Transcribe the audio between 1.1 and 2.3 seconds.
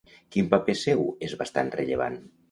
és bastant rellevant?